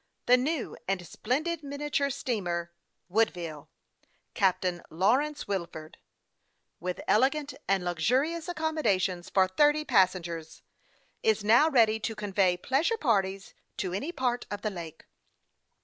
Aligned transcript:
THE 0.25 0.35
NEW 0.35 0.75
AND 0.87 1.05
SPLENDID 1.05 1.61
MINIATURE 1.61 2.09
STEAMER 2.09 2.73
CAPTAIN 4.33 4.81
LAWRENCE 4.89 5.47
WILFORD, 5.47 5.99
With 6.79 7.01
elegant 7.07 7.53
and 7.67 7.85
luxurious 7.85 8.47
accommodations 8.47 9.29
for 9.29 9.47
thirty 9.47 9.85
passengers, 9.85 10.63
is 11.21 11.43
now 11.43 11.69
ready 11.69 11.99
to 11.99 12.15
convey 12.15 12.57
pleasure 12.57 12.97
parties 12.97 13.53
to 13.77 13.93
any 13.93 14.11
part 14.11 14.47
of 14.49 14.63
the 14.63 14.71
lake. 14.71 15.05